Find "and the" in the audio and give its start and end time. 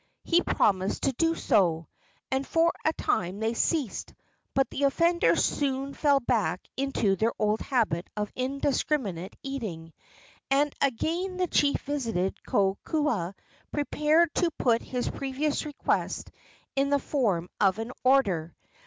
10.49-11.47